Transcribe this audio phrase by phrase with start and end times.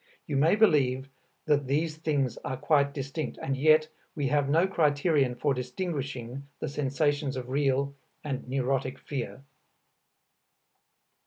[0.25, 1.09] You may believe
[1.45, 6.67] that these things are quite distinct and yet we have no criterion for distinguishing the
[6.69, 7.93] sensations of real
[8.23, 9.43] and neurotic fear.